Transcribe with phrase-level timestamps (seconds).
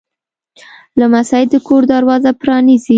[0.99, 2.89] لمسی د کور دروازه پرانیزي.